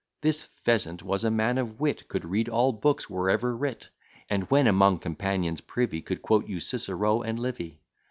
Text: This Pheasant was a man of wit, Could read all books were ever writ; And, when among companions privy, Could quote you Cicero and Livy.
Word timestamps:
This 0.23 0.45
Pheasant 0.63 1.03
was 1.03 1.23
a 1.23 1.29
man 1.29 1.59
of 1.59 1.79
wit, 1.79 2.07
Could 2.07 2.25
read 2.25 2.49
all 2.49 2.73
books 2.73 3.07
were 3.07 3.29
ever 3.29 3.55
writ; 3.55 3.87
And, 4.31 4.49
when 4.49 4.65
among 4.65 4.97
companions 4.97 5.61
privy, 5.61 6.01
Could 6.01 6.23
quote 6.23 6.47
you 6.49 6.59
Cicero 6.59 7.21
and 7.21 7.37
Livy. 7.37 7.77